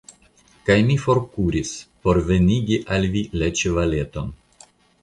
[0.69, 1.75] kaj mi forkuris,
[2.07, 4.35] por venigi al vi la ĉevaleton.